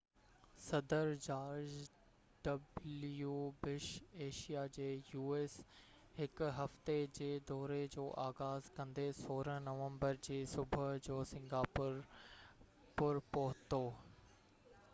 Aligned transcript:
u.s. 0.03 0.61
صدر 0.67 1.09
George 1.25 1.73
W 2.45 3.33
Bush 3.65 3.89
Asia 4.27 4.63
جي 4.77 4.87
هڪ 6.21 6.47
هفتي 6.61 6.95
جي 7.19 7.27
دوري 7.51 7.79
جو 7.97 8.05
آغاز 8.23 8.69
ڪندي 8.79 9.05
16 9.19 9.59
نومبر 9.67 10.19
جي 10.29 10.39
صبح 10.55 10.87
جو 11.09 11.19
سنگاپور 11.35 12.01
پور 12.95 13.21
پهتو 13.37 13.83